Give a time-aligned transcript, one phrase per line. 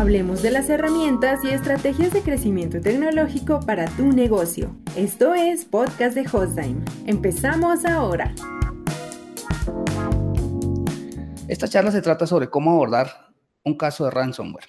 [0.00, 4.74] Hablemos de las herramientas y estrategias de crecimiento tecnológico para tu negocio.
[4.96, 6.82] Esto es Podcast de Hostime.
[7.04, 8.34] Empezamos ahora.
[11.48, 13.10] Esta charla se trata sobre cómo abordar
[13.62, 14.64] un caso de ransomware.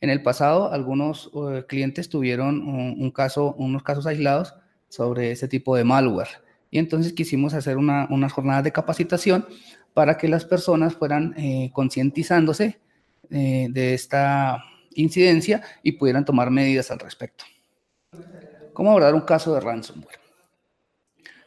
[0.00, 4.56] En el pasado, algunos eh, clientes tuvieron un, caso, unos casos aislados
[4.88, 6.42] sobre ese tipo de malware.
[6.72, 9.46] Y entonces quisimos hacer una, unas jornadas de capacitación
[9.94, 12.80] para que las personas fueran eh, concientizándose
[13.30, 14.62] eh, de esta
[14.94, 17.44] incidencia y pudieran tomar medidas al respecto.
[18.72, 20.20] ¿Cómo abordar un caso de ransomware?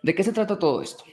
[0.01, 1.03] ¿De qué se trata todo esto?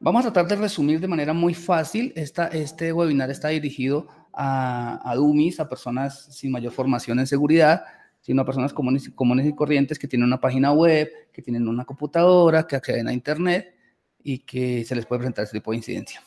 [0.00, 2.12] Vamos a tratar de resumir de manera muy fácil.
[2.16, 7.84] Esta, este webinar está dirigido a, a dummies, a personas sin mayor formación en seguridad,
[8.20, 11.84] sino a personas comunes, comunes y corrientes que tienen una página web, que tienen una
[11.84, 13.74] computadora, que acceden a Internet
[14.22, 16.22] y que se les puede presentar este tipo de incidencia.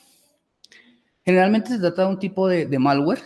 [1.25, 3.19] Generalmente se trata de un tipo de, malware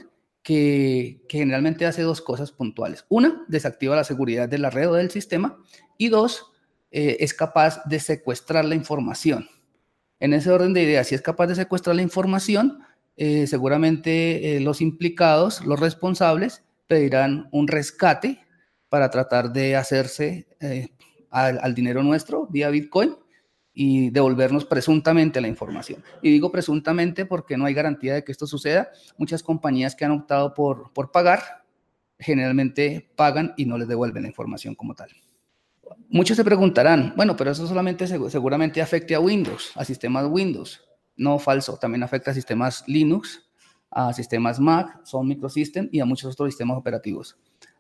[0.44, 3.06] que, generalmente hace dos cosas puntuales.
[3.10, 5.58] Una, desactiva la seguridad de la red o del sistema.
[5.98, 6.52] Y dos,
[6.92, 9.48] eh, es capaz de secuestrar la información.
[10.20, 12.80] En ese orden de ideas, si es capaz de secuestrar la información,
[13.18, 18.40] eh, seguramente eh, los implicados, los responsables, pedirán un rescate
[18.90, 20.48] para tratar de hacerse
[21.30, 23.16] al, dinero nuestro vía Bitcoin
[23.84, 26.04] y devolvernos presuntamente la información.
[26.22, 28.92] Y digo presuntamente porque no hay garantía de que esto suceda.
[29.18, 31.64] Muchas compañías que han optado por, por pagar,
[32.20, 35.10] generalmente pagan y no les devuelven la información como tal.
[36.10, 40.80] Muchos se preguntarán, bueno, pero eso solamente seguramente afecte a Windows, a sistemas Windows.
[41.16, 43.50] No, falso, también afecta a sistemas Linux,
[43.90, 47.36] a sistemas Mac, son microsystem y a muchos otros sistemas operativos.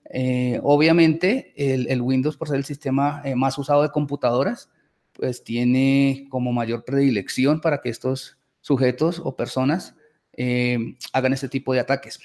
[0.09, 4.71] Eh, obviamente, el, Windows, por ser el sistema eh, más usado de computadoras,
[5.13, 9.95] pues tiene como mayor predilección para que estos sujetos o personas
[10.33, 12.19] eh, hagan este tipo de ataques.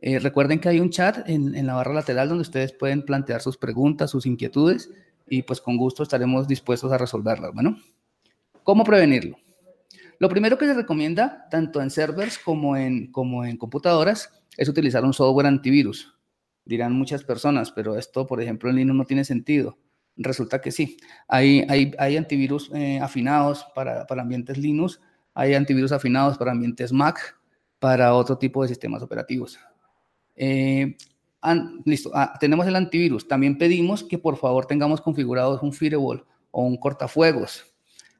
[0.00, 3.56] recuerden que hay un chat en, en, la barra lateral donde ustedes pueden plantear sus
[3.56, 4.90] preguntas, sus inquietudes
[5.28, 7.52] y pues con gusto estaremos dispuestos a resolverlas.
[7.54, 7.76] Bueno,
[8.62, 9.38] ¿cómo prevenirlo?
[10.18, 15.04] Lo primero que se recomienda, tanto en servers como en, como en computadoras, es utilizar
[15.04, 16.18] un software antivirus
[16.68, 19.78] dirán muchas personas, pero esto, por ejemplo, en Linux no tiene sentido.
[20.18, 20.96] Resulta que sí.
[21.28, 25.00] Hay, hay, hay antivirus eh, afinados para, para, ambientes Linux,
[25.32, 27.38] hay antivirus afinados para ambientes Mac,
[27.78, 29.58] para otro tipo de sistemas operativos.
[30.34, 30.96] Eh,
[31.84, 33.28] listo, ah, tenemos el antivirus.
[33.28, 37.64] También pedimos que por favor tengamos configurados un firewall o un cortafuegos.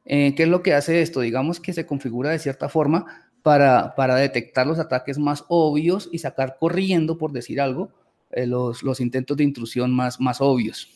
[0.04, 1.20] Eh, ¿Qué es lo que hace esto?
[1.20, 3.06] Digamos que se configura de cierta forma
[3.42, 7.90] para, para detectar los ataques más obvios y sacar corriendo, por decir algo,
[8.30, 10.88] eh, los, los, intentos de intrusión más, más obvios.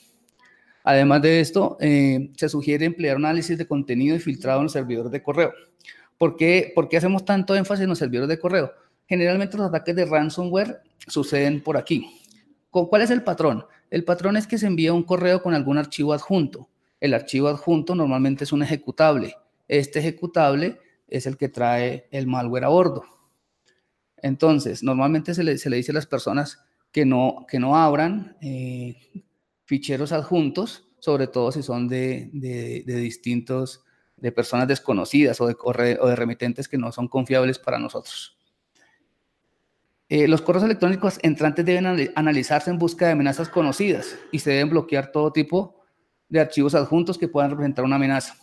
[0.85, 5.13] Además de esto, eh, se sugiere emplear análisis de contenido y filtrado en los servidores
[5.13, 5.53] de correo.
[6.19, 8.73] ¿Por qué, ¿Por qué hacemos tanto énfasis en los servidores de correo?
[9.07, 12.21] Generalmente los ataques de ransomware suceden por aquí.
[12.71, 13.65] ¿Cuál es el patrón?
[13.91, 16.69] El patrón es que se envía un correo con algún archivo adjunto.
[17.01, 19.35] El archivo adjunto normalmente es un ejecutable.
[19.69, 20.79] Este ejecutable
[21.09, 23.05] es el que trae el malware a bordo.
[24.17, 26.61] Entonces, normalmente se le, se le dice a las personas,
[26.93, 28.97] que no, que no abran eh,
[29.73, 33.83] ficheros adjuntos, sobre todo si son de, de, distintos,
[34.19, 35.57] de personas desconocidas o de,
[35.95, 38.37] de remitentes que no son confiables para nosotros.
[40.11, 44.69] Eh, los correos electrónicos entrantes deben analizarse en busca de amenazas conocidas y se deben
[44.69, 45.83] bloquear todo tipo
[46.29, 48.37] de archivos adjuntos que puedan representar una amenaza.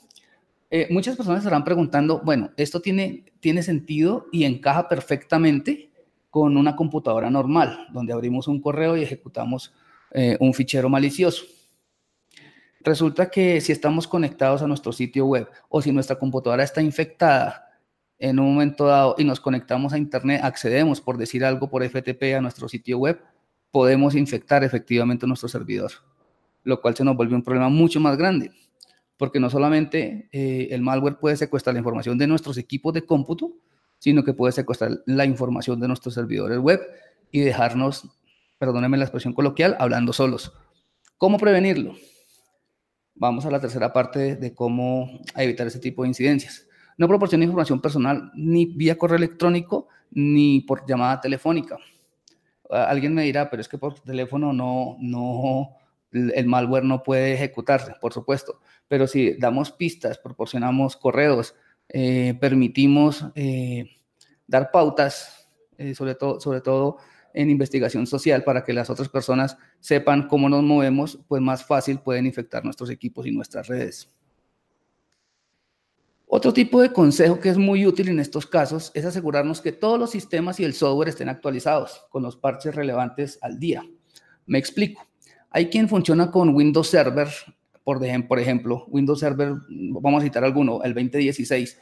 [0.71, 5.91] Eh, muchas personas estarán preguntando, bueno, ¿esto tiene, tiene sentido y encaja perfectamente
[6.31, 9.75] con una computadora normal, donde abrimos un correo y ejecutamos
[10.11, 11.45] eh, un fichero malicioso.
[12.81, 17.69] Resulta que si estamos conectados a nuestro sitio web o si nuestra computadora está infectada
[18.17, 22.35] en un momento dado y nos conectamos a Internet, accedemos, por decir algo, por FTP
[22.35, 23.21] a nuestro sitio web,
[23.71, 25.91] podemos infectar efectivamente nuestro servidor,
[26.63, 28.51] lo cual se nos vuelve un problema mucho más grande,
[29.17, 33.53] porque no solamente eh, el malware puede secuestrar la información de nuestros equipos de cómputo,
[33.99, 36.81] sino que puede secuestrar la información de nuestros servidores web
[37.31, 38.07] y dejarnos,
[38.59, 40.53] perdónenme la expresión coloquial, hablando solos.
[41.17, 41.95] ¿Cómo prevenirlo?
[43.15, 46.67] Vamos a la tercera parte de cómo evitar ese tipo de incidencias.
[46.97, 51.77] No proporciona información personal ni vía correo electrónico ni por llamada telefónica.
[52.69, 55.77] Alguien me dirá, pero es que por teléfono no, no,
[56.11, 58.59] el malware no puede ejecutarse, por supuesto.
[58.87, 61.55] Pero si damos pistas, proporcionamos correos,
[61.87, 63.89] eh, permitimos eh,
[64.45, 66.97] dar pautas, eh, sobre, todo, sobre todo
[67.33, 71.99] en investigación social, para que las otras personas sepan cómo nos movemos, pues más fácil
[71.99, 74.09] pueden infectar nuestros equipos y nuestras redes.
[76.31, 79.97] Otro tipo de consejo que es muy útil en estos casos es asegurarnos que todos
[79.97, 83.83] los sistemas y el software estén actualizados con los parches relevantes al día.
[84.45, 85.07] Me explico.
[85.49, 87.27] Hay quien funciona con Windows Server,
[87.83, 91.79] por, ejemplo, Windows Server, vamos a citar alguno, el 2016,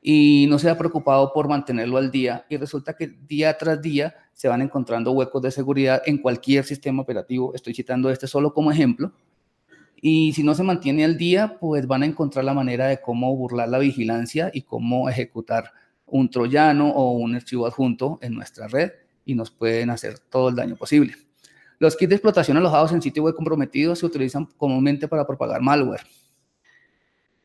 [0.00, 4.14] y no se ha preocupado por mantenerlo al día y resulta que día tras día
[4.32, 7.54] se van encontrando huecos de seguridad en cualquier sistema operativo.
[7.54, 9.12] Estoy citando este solo como ejemplo
[10.00, 13.34] y si no se mantiene al día, pues van a encontrar la manera de cómo
[13.34, 15.72] burlar la vigilancia y cómo ejecutar
[16.06, 18.92] un troyano o un archivo adjunto en nuestra red
[19.24, 21.14] y nos pueden hacer todo el daño posible.
[21.80, 26.02] Los kits de explotación alojados en sitio web comprometidos se utilizan comúnmente para propagar malware.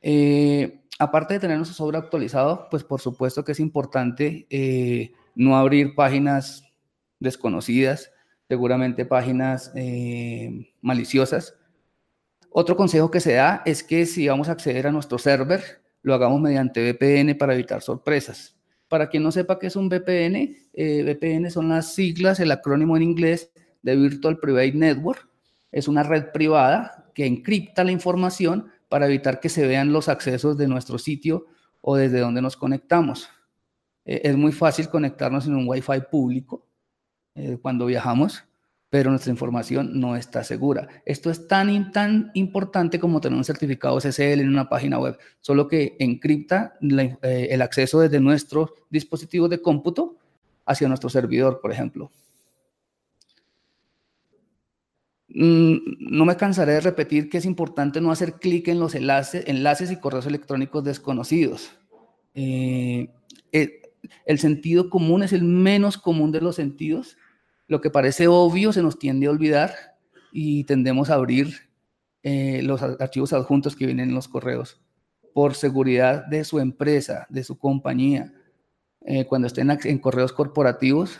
[0.02, 5.58] Eh, aparte de tener nuestro software actualizado, pues por supuesto que es importante eh, no
[5.58, 6.64] abrir páginas
[7.20, 8.12] desconocidas,
[8.48, 11.56] seguramente páginas eh, maliciosas,
[12.56, 16.14] otro consejo que se da es que si vamos a acceder a nuestro server, lo
[16.14, 18.56] hagamos mediante VPN para evitar sorpresas.
[18.88, 22.96] Para quien no sepa qué es un VPN, eh, VPN son las siglas, el acrónimo
[22.96, 23.52] en inglés
[23.82, 25.28] de Virtual Private Network.
[25.72, 30.56] Es una red privada que encripta la información para evitar que se vean los accesos
[30.56, 31.48] de nuestro sitio
[31.82, 33.28] o desde donde nos conectamos.
[34.06, 36.68] Eh, es muy fácil conectarnos en un Wi-Fi público
[37.34, 38.44] eh, cuando viajamos
[38.92, 40.88] pero nuestra información no está segura.
[41.04, 45.68] Esto es tan, tan importante como tener un certificado SSL en una página web, solo
[45.68, 50.18] que encripta eh, el acceso desde nuestro dispositivo de cómputo
[50.68, 52.12] hacia nuestro servidor, por ejemplo.
[55.23, 59.46] Mm, no me cansaré de repetir que es importante no hacer clic en los enlaces,
[59.48, 61.72] enlaces y correos electrónicos desconocidos.
[62.36, 63.10] Eh,
[63.52, 63.82] eh,
[64.26, 67.18] el sentido común es el menos común de los sentidos
[67.68, 69.74] lo que parece obvio se nos tiende a olvidar
[70.32, 71.54] y tendemos a abrir
[72.22, 74.82] eh, los archivos adjuntos que vienen en los correos
[75.34, 78.34] por seguridad de su empresa, de su compañía.
[79.28, 81.20] Cuando estén en correos corporativos,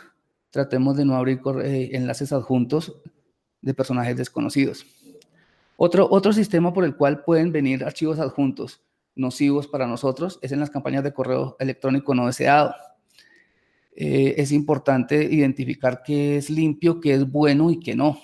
[0.50, 2.94] tratemos de no abrir enlaces adjuntos
[3.64, 4.86] de personajes desconocidos.
[5.76, 8.80] Otro, otro sistema por el cual pueden venir archivos adjuntos
[9.16, 12.74] nocivos para nosotros es en las campañas de correo electrónico no deseado.
[13.96, 18.18] Eh, es importante identificar qué es limpio, qué es bueno y qué no.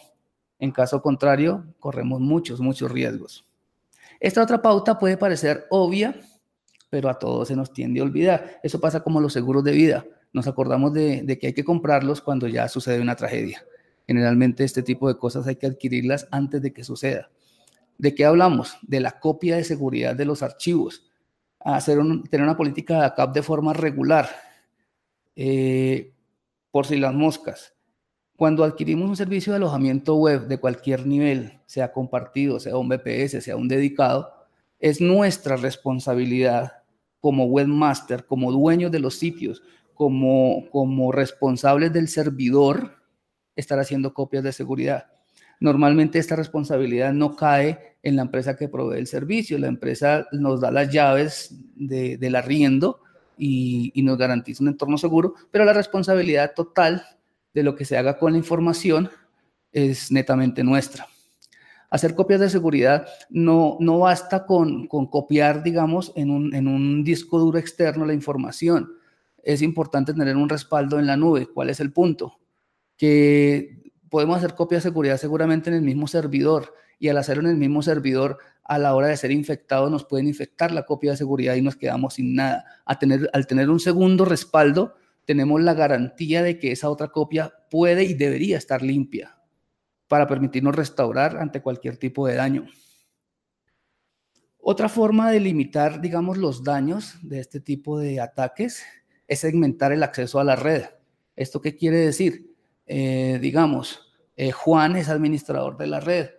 [0.58, 3.46] En caso contrario, corremos muchos, muchos riesgos.
[4.18, 6.20] Esta otra pauta puede parecer obvia,
[6.90, 8.60] pero a todos se nos tiende a olvidar.
[8.62, 10.04] Eso pasa como los seguros de vida.
[10.32, 13.64] Nos acordamos de, de que hay que comprarlos cuando ya sucede una tragedia.
[14.10, 17.30] Generalmente este tipo de cosas hay que adquirirlas antes de que suceda.
[17.96, 18.76] ¿De qué hablamos?
[18.82, 21.08] De la copia de seguridad de los archivos.
[21.60, 24.28] Hacer tener una política de backup de forma regular
[25.36, 26.12] eh,
[26.72, 27.72] por si las moscas.
[28.34, 33.44] Cuando adquirimos un servicio de alojamiento web de cualquier nivel, sea compartido, sea un VPS,
[33.44, 34.32] sea un dedicado,
[34.80, 36.82] es nuestra responsabilidad
[37.20, 39.62] como webmaster, como dueños de los sitios,
[39.94, 42.99] como, como responsables del servidor,
[43.60, 45.06] estar haciendo copias de seguridad.
[45.60, 49.58] Normalmente esta responsabilidad no cae en la empresa que provee el servicio.
[49.58, 53.02] La empresa nos da las llaves de, del arriendo
[53.36, 57.04] y, nos garantiza un entorno seguro, pero la responsabilidad total
[57.54, 59.10] de lo que se haga con la información
[59.72, 61.06] es netamente nuestra.
[61.90, 67.02] Hacer copias de seguridad no, no basta con, con copiar, digamos, en un, en un
[67.02, 68.92] disco duro externo la información.
[69.42, 71.46] Es importante tener un respaldo en la nube.
[71.46, 72.39] ¿Cuál es el punto?
[73.00, 73.80] Que
[74.10, 77.56] podemos hacer copias de seguridad seguramente en el mismo servidor y al hacerlo en el
[77.56, 81.54] mismo servidor a la hora de ser infectados nos pueden infectar la copia de seguridad
[81.54, 82.64] y nos quedamos sin nada.
[82.84, 88.14] al tener un segundo respaldo, tenemos la garantía de que esa otra copia puede y
[88.14, 89.38] debería estar limpia
[90.08, 92.66] para permitirnos restaurar ante cualquier tipo de daño.
[94.58, 98.84] Otra forma de limitar, digamos, los daños de este tipo de ataques
[99.26, 100.84] es segmentar el acceso a la red.
[101.34, 102.49] ¿Esto qué quiere decir?
[102.92, 106.30] Eh, digamos, eh, Juan es administrador de la red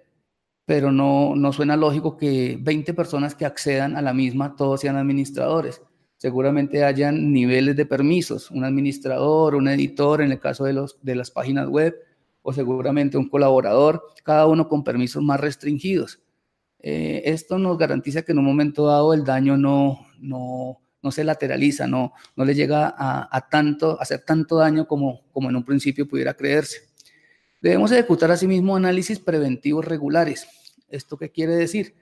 [0.71, 4.95] pero no, no suena lógico que 20 personas que accedan a la misma todos sean
[4.95, 5.81] administradores.
[6.15, 11.15] Seguramente hayan niveles de permisos, un administrador, un editor en el caso de, los, de
[11.15, 11.95] las páginas web,
[12.43, 16.21] o seguramente un colaborador, cada uno con permisos más restringidos.
[16.79, 21.23] Eh, esto nos garantiza que en un momento dado el daño no, no, no se
[21.23, 25.63] lateraliza, no, no le llega a, tanto, a hacer tanto daño como, como en un
[25.63, 26.89] principio pudiera creerse.
[27.61, 30.47] Debemos ejecutar asimismo análisis preventivos regulares.
[30.89, 31.95] ¿Esto qué quiere decir?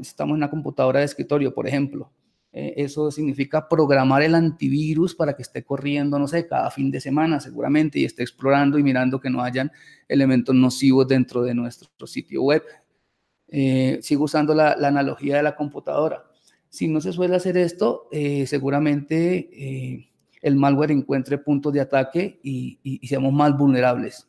[0.00, 2.12] estamos en una computadora de escritorio, por ejemplo.
[2.52, 7.00] Eh, eso significa programar el antivirus para que esté corriendo, no sé, cada fin de
[7.00, 9.70] semana seguramente y esté explorando y mirando que no hayan
[10.08, 12.62] elementos nocivos dentro de nuestro sitio web.
[13.48, 16.24] Eh, sigo usando la, analogía de la computadora.
[16.70, 20.08] Si no se suele hacer esto, eh, seguramente eh,
[20.42, 24.28] el malware encuentre puntos de ataque y, seamos más vulnerables.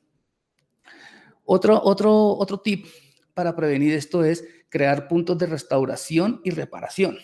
[1.45, 2.85] Otro, otro, otro tip
[3.33, 7.17] para prevenir esto es crear puntos de restauración y reparación.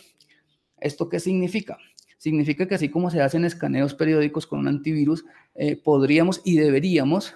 [0.80, 1.78] ¿Esto qué significa?
[2.18, 7.36] Significa que así como se hacen escaneos periódicos con un antivirus, eh, podríamos y deberíamos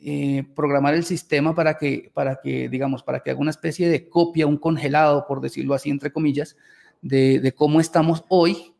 [0.00, 3.88] eh, eh, programar el sistema para que, para que, digamos, para que haga una especie
[3.88, 6.56] de copia, un congelado, por decirlo así, entre comillas,
[7.02, 8.74] de, cómo estamos hoy,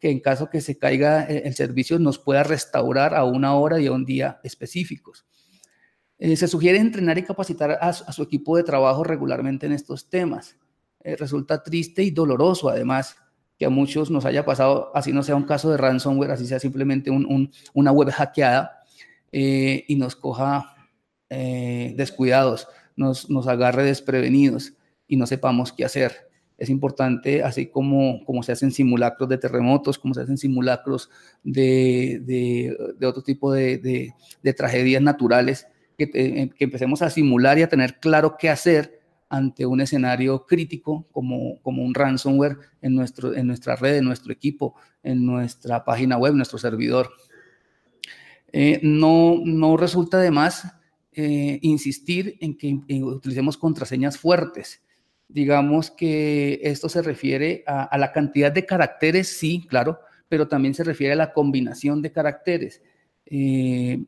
[0.00, 3.86] que en caso que se caiga el servicio nos pueda restaurar a una hora y
[3.86, 5.26] a un día específicos.
[6.18, 10.56] se sugiere entrenar y capacitar a, su equipo de trabajo regularmente en estos temas.
[11.02, 13.16] resulta triste y doloroso, además,
[13.58, 16.60] que a muchos nos haya pasado, así no sea un caso de ransomware, así sea
[16.60, 18.77] simplemente una web hackeada
[19.32, 20.74] eh, y nos coja
[21.30, 24.74] eh, descuidados, nos, nos agarre desprevenidos
[25.06, 26.28] y no sepamos qué hacer.
[26.56, 31.08] Es importante, así como, como se hacen simulacros de terremotos, como se hacen simulacros
[31.44, 32.20] de,
[32.98, 33.78] de, otro tipo de,
[34.42, 39.66] de tragedias naturales, que, que empecemos a simular y a tener claro qué hacer ante
[39.66, 44.74] un escenario crítico como, como un ransomware en, nuestro, en nuestra red, en nuestro equipo,
[45.02, 47.10] en nuestra página web, nuestro servidor.
[48.52, 50.66] Eh, no, no resulta de más
[51.12, 54.82] eh, insistir en que utilicemos contraseñas fuertes.
[55.28, 60.84] Digamos que esto se refiere a, la cantidad de caracteres, sí, claro, pero también se
[60.84, 62.82] refiere a la combinación de caracteres.
[63.26, 64.04] Eh,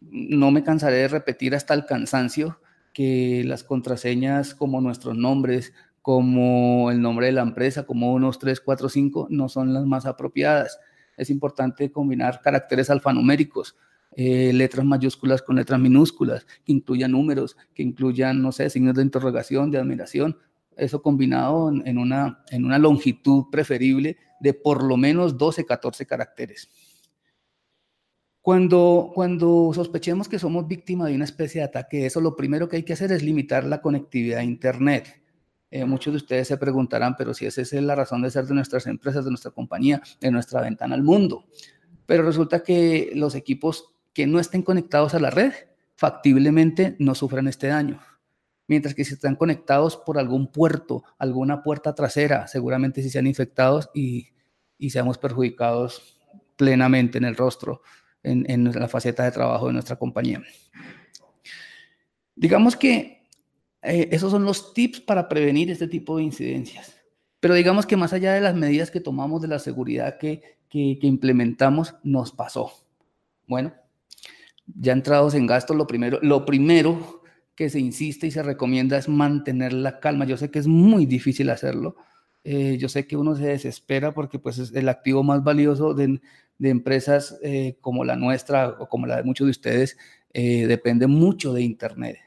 [0.00, 2.60] no me cansaré de repetir hasta el cansancio
[2.92, 5.72] que las contraseñas como nuestros nombres,
[6.02, 10.04] como el nombre de la empresa, como unos 3, 4, 5, no son las más
[10.04, 10.78] apropiadas.
[11.16, 13.76] Es importante combinar caracteres alfanuméricos,
[14.16, 19.02] eh, letras mayúsculas con letras minúsculas, que incluyan números, que incluyan, no sé, signos de
[19.02, 20.38] interrogación, de admiración.
[20.76, 26.68] Eso combinado en, una, en una longitud preferible de por lo menos 12, 14 caracteres.
[28.44, 32.76] Cuando, cuando sospechemos que somos víctima de una especie de ataque, eso lo primero que
[32.76, 35.23] hay que hacer es limitar la conectividad a Internet.
[35.74, 38.54] Eh, muchos de ustedes se preguntarán, pero si esa es la razón de ser de
[38.54, 41.46] nuestras empresas, de nuestra compañía, de nuestra ventana al mundo.
[42.06, 45.52] Pero resulta que los equipos que no estén conectados a la red,
[45.96, 48.00] factiblemente no sufran este daño.
[48.68, 53.90] Mientras que si están conectados por algún puerto, alguna puerta trasera, seguramente si sean infectados
[53.92, 54.28] y,
[54.78, 56.20] y seamos perjudicados
[56.54, 57.82] plenamente en el rostro
[58.22, 60.40] en, la faceta de trabajo de nuestra compañía.
[62.36, 63.23] Digamos que
[63.84, 66.96] eh, esos son los tips para prevenir este tipo de incidencias.
[67.40, 70.98] Pero digamos que más allá de las medidas que tomamos de la seguridad que, que,
[71.02, 72.72] implementamos, nos pasó.
[73.46, 73.74] Bueno,
[74.66, 77.22] ya entrados en gastos, lo primero, lo primero
[77.54, 80.24] que se insiste y se recomienda es mantener la calma.
[80.24, 81.96] Yo sé que es muy difícil hacerlo.
[82.42, 86.20] Eh, yo sé que uno se desespera porque pues es el activo más valioso de,
[86.58, 89.98] de empresas eh, como la nuestra o como la de muchos de ustedes
[90.32, 92.23] depende mucho de Internet.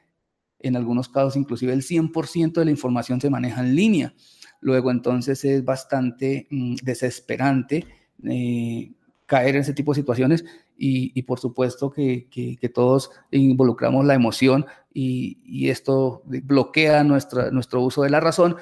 [0.67, 4.13] En algunos casos, inclusive el 100% de la información se maneja en línea.
[4.59, 7.85] Luego, entonces, es bastante mm, desesperante
[8.23, 8.93] eh,
[9.25, 10.45] caer en ese tipo de situaciones
[10.77, 12.27] y, por supuesto que,
[12.73, 18.55] todos involucramos la emoción y, esto bloquea nuestra, nuestro uso de la razón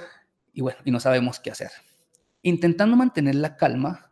[0.54, 1.70] y bueno, y no sabemos qué hacer.
[2.42, 4.12] Intentando mantener la calma,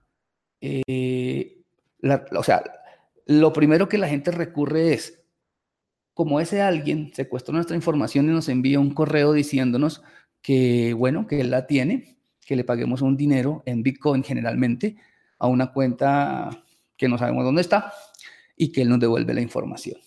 [0.62, 1.64] eh,
[2.36, 2.64] o sea,
[3.26, 5.23] lo primero que la gente recurre es,
[6.13, 10.03] como ese alguien secuestró nuestra información y nos envía un correo diciéndonos
[10.41, 14.98] que, bueno, que él la tiene, que le paguemos un dinero en Bitcoin generalmente
[15.39, 16.63] a una cuenta
[16.98, 17.93] que no sabemos dónde está
[18.55, 20.00] y que él nos devuelve la información.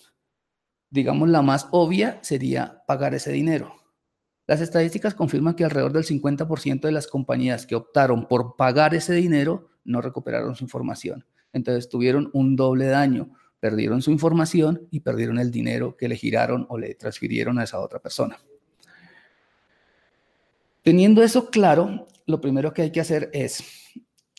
[0.89, 3.75] Digamos, la más obvia sería pagar ese dinero.
[4.47, 9.13] Las estadísticas confirman que alrededor del 50% de las compañías que optaron por pagar ese
[9.13, 11.25] dinero no recuperaron su información.
[11.51, 13.31] Entonces tuvieron un doble daño.
[13.59, 17.79] Perdieron su información y perdieron el dinero que le giraron o le transfirieron a esa
[17.79, 18.37] otra persona.
[20.83, 23.63] Teniendo eso claro, lo primero que hay que hacer es,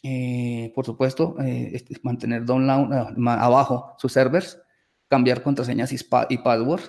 [0.03, 4.59] eh, por supuesto, eh, mantener download, ah, abajo sus servers,
[5.09, 5.99] cambiar contraseñas y,
[6.31, 6.83] y password,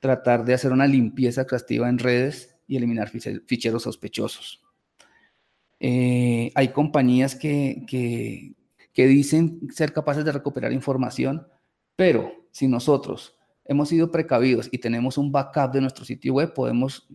[0.00, 4.62] tratar de hacer una limpieza exhaustiva en redes y eliminar ficheros sospechosos.
[5.80, 11.46] Eh, hay compañías que, que, dicen ser capaces de recuperar información,
[12.00, 17.06] pero si nosotros hemos sido precavidos y tenemos un backup de nuestro sitio web, podemos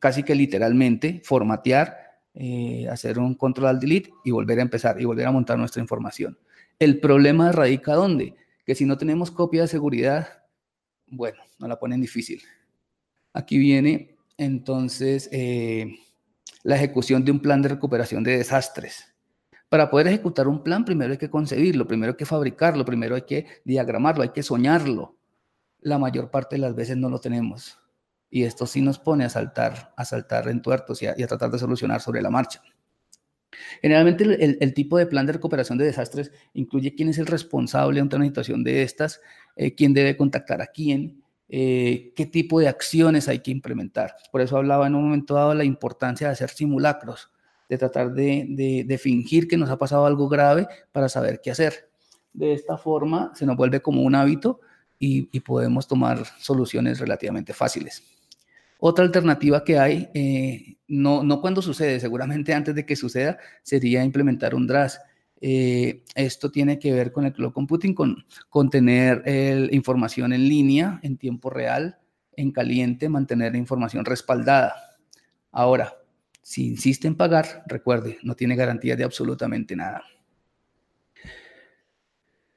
[0.00, 1.96] casi que literalmente formatear,
[2.34, 5.80] eh, hacer un control al delete y volver a empezar y volver a montar nuestra
[5.80, 6.36] información.
[6.80, 8.34] El problema radica dónde?
[8.66, 10.26] Que si no tenemos copia de seguridad,
[11.06, 12.42] bueno, nos la ponen difícil.
[13.34, 15.94] Aquí viene entonces eh,
[16.64, 19.13] la ejecución de un plan de recuperación de desastres.
[19.74, 23.22] Para poder ejecutar un plan, primero hay que concebirlo, primero hay que fabricarlo, primero hay
[23.22, 25.16] que diagramarlo, hay que soñarlo.
[25.80, 27.80] La mayor parte de las veces no lo tenemos.
[28.30, 31.58] Y esto sí nos pone a saltar, a saltar en tuertos y a, tratar de
[31.58, 32.62] solucionar sobre la marcha.
[33.82, 38.14] Generalmente el, tipo de plan de recuperación de desastres incluye quién es el responsable ante
[38.14, 39.20] una situación de estas,
[39.56, 44.14] eh, quién debe contactar a quién, eh, qué tipo de acciones hay que implementar.
[44.30, 47.32] Por eso hablaba en un momento dado de la importancia de hacer simulacros,
[47.74, 51.90] de tratar de, fingir que nos ha pasado algo grave para saber qué hacer.
[52.32, 54.60] De esta forma se nos vuelve como un hábito
[54.98, 58.02] y, podemos tomar soluciones relativamente fáciles.
[58.78, 64.04] Otra alternativa que hay, eh, no, no cuando sucede, seguramente antes de que suceda, sería
[64.04, 65.00] implementar un DRAS.
[65.40, 69.22] Eh, esto tiene que ver con el cloud computing, con, con tener
[69.72, 71.98] información en línea, en tiempo real,
[72.36, 74.74] en caliente, mantener la información respaldada.
[75.52, 75.94] Ahora,
[76.44, 80.04] si insiste en pagar, recuerde, no tiene garantía de absolutamente nada.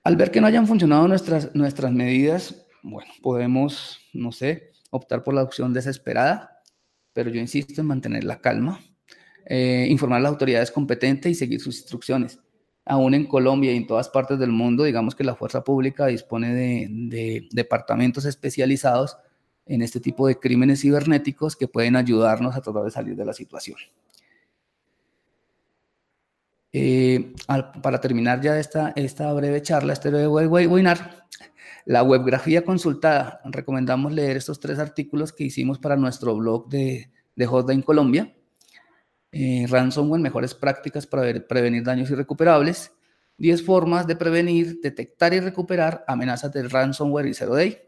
[0.03, 5.33] Al ver que no hayan funcionado nuestras, nuestras medidas, bueno, podemos, no sé, optar por
[5.33, 6.61] la opción desesperada,
[7.13, 8.79] pero yo insisto en mantener la calma,
[9.45, 12.39] eh, informar a las autoridades competentes y seguir sus instrucciones
[12.87, 16.53] aún en Colombia y en todas partes del mundo, digamos que la fuerza pública dispone
[16.53, 19.17] de, departamentos especializados
[19.67, 23.33] en este tipo de crímenes cibernéticos que pueden ayudarnos a tratar de salir de la
[23.33, 23.77] situación.
[26.73, 27.33] Eh,
[27.81, 31.25] para terminar ya esta, esta breve charla, este breve webinar,
[31.85, 37.45] la webgrafía consultada, recomendamos leer estos tres artículos que hicimos para nuestro blog de, de
[37.45, 38.33] Hotline Colombia.
[39.31, 42.91] Eh, ransomware, mejores prácticas para prevenir daños irrecuperables,
[43.37, 47.86] 10 formas de prevenir, detectar y recuperar amenazas de ransomware y zero day,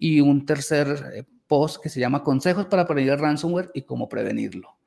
[0.00, 4.78] y un tercer eh, post que se llama consejos para prevenir ransomware y cómo prevenirlo.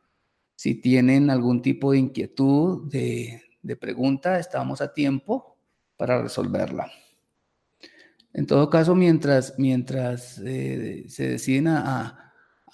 [0.55, 3.41] Si tienen algún tipo de inquietud, de,
[3.79, 5.55] pregunta, estamos a tiempo
[5.95, 6.91] para resolverla.
[8.33, 12.19] En todo caso, mientras, mientras eh, se deciden a,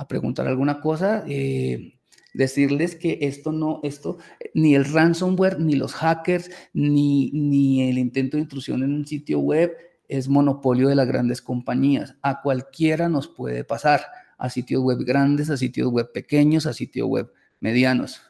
[0.08, 2.00] preguntar alguna cosa, eh,
[2.34, 4.18] decirles que esto no, esto,
[4.54, 9.40] ni el ransomware, ni los hackers, ni, ni el intento de intrusión en un sitio
[9.40, 9.74] web
[10.10, 12.16] es monopolio de las grandes compañías.
[12.22, 14.02] A cualquiera nos puede pasar,
[14.38, 18.22] a sitios web grandes, a sitios web pequeños, a sitios web medianos.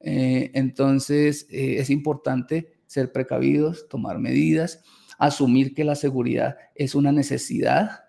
[0.00, 4.82] Eh, entonces, eh, es importante ser precavidos, tomar medidas,
[5.18, 8.04] asumir que la seguridad es una necesidad,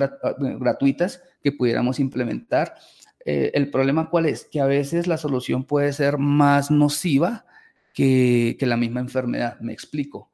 [0.60, 2.76] gratuitas que pudiéramos implementar.
[3.24, 4.44] Eh, el problema cuál es?
[4.46, 7.46] Que a veces la solución puede ser más nociva
[7.94, 9.58] que, que la misma enfermedad.
[9.62, 10.30] Me explico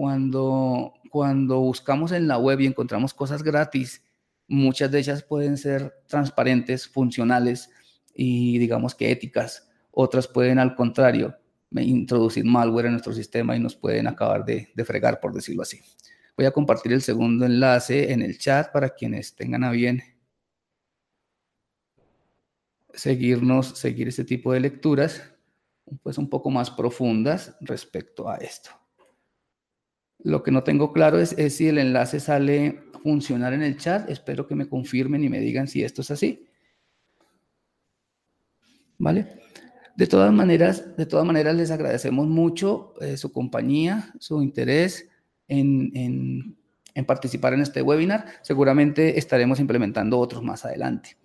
[0.00, 4.02] cuando, cuando buscamos en la web y encontramos cosas gratis,
[4.50, 7.70] muchas de ellas pueden ser transparentes, funcionales
[8.14, 9.70] y digamos que éticas.
[9.92, 11.38] Otras pueden, al contrario,
[11.70, 15.80] introducir malware en nuestro sistema y nos pueden acabar de, de fregar, por decirlo así.
[16.36, 20.02] Voy a compartir el segundo enlace en el chat para quienes tengan a bien
[22.92, 25.22] seguirnos, seguir este tipo de lecturas,
[26.02, 28.79] pues un poco más profundas respecto a esto.
[30.22, 34.08] Lo que no tengo claro es, si el enlace sale funcionar en el chat.
[34.10, 36.46] Espero que me confirmen y me digan si esto es así.
[38.98, 39.40] ¿Vale?
[39.96, 45.08] De todas maneras, de todas maneras les agradecemos mucho eh, su compañía, su interés
[45.48, 46.56] en,
[47.06, 48.26] participar en este webinar.
[48.42, 51.16] Seguramente estaremos implementando otros más adelante.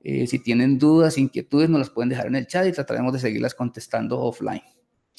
[0.00, 3.18] Eh, si tienen dudas, inquietudes, nos las pueden dejar en el chat y trataremos de
[3.18, 4.62] seguirlas contestando offline.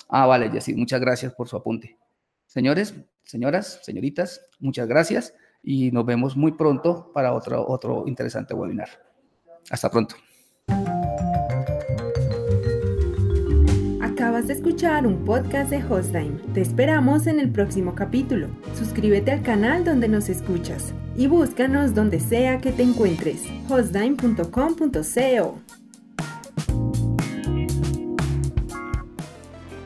[0.08, 1.98] Ah, vale, Jessy, muchas gracias por su apunte.
[2.47, 8.89] Señores, señoras, señoritas, muchas gracias y nos vemos muy pronto para otro, otro interesante webinar.
[9.69, 10.15] Hasta pronto.
[14.01, 16.39] Acabas de escuchar un podcast de Hostime.
[16.53, 18.47] Te esperamos en el próximo capítulo.
[18.75, 23.43] Suscríbete al canal donde nos escuchas y búscanos donde sea que te encuentres.
[23.69, 25.62] hostdime.com.co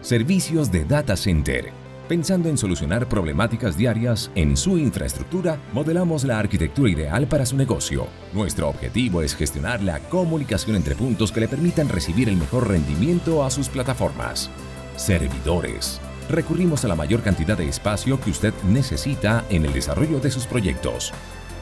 [0.01, 1.80] Servicios de Data Center.
[2.11, 8.05] Pensando en solucionar problemáticas diarias en su infraestructura, modelamos la arquitectura ideal para su negocio.
[8.33, 13.45] Nuestro objetivo es gestionar la comunicación entre puntos que le permitan recibir el mejor rendimiento
[13.45, 14.49] a sus plataformas.
[14.97, 16.01] Servidores.
[16.29, 20.45] Recurrimos a la mayor cantidad de espacio que usted necesita en el desarrollo de sus
[20.45, 21.13] proyectos.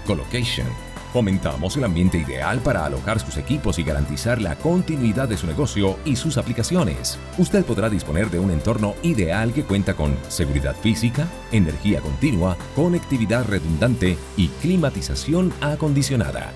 [0.07, 0.65] Colocation
[1.13, 5.97] Fomentamos el ambiente ideal para alojar sus equipos y garantizar la continuidad de su negocio
[6.05, 7.17] y sus aplicaciones.
[7.39, 13.45] Usted podrá disponer de un entorno ideal que cuenta con seguridad física, energía continua, conectividad
[13.45, 16.51] redundante y climatización acondicionada.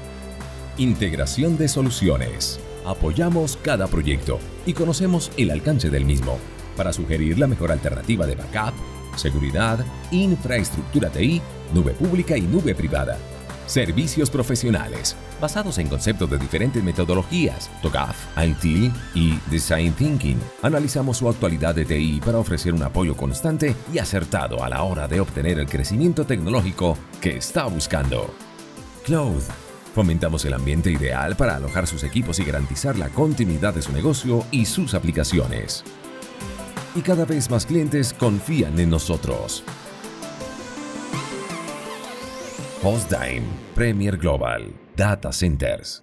[0.77, 2.59] Integración de soluciones.
[2.85, 6.37] Apoyamos cada proyecto y conocemos el alcance del mismo
[6.77, 8.73] para sugerir la mejor alternativa de backup,
[9.15, 11.41] seguridad, infraestructura TI,
[11.73, 13.17] nube pública y nube privada
[13.65, 20.39] Servicios profesionales, basados en conceptos de diferentes metodologías, TOGAF, IT y Design Thinking.
[20.61, 25.07] Analizamos su actualidad de TI para ofrecer un apoyo constante y acertado a la hora
[25.07, 28.33] de obtener el crecimiento tecnológico que está buscando.
[29.05, 29.43] Cloud.
[29.95, 34.43] Fomentamos el ambiente ideal para alojar sus equipos y garantizar la continuidad de su negocio
[34.49, 35.83] y sus aplicaciones.
[36.95, 39.63] Y cada vez más clientes confían en nosotros.
[42.83, 46.02] Postdime, Premier Global, Data Centers.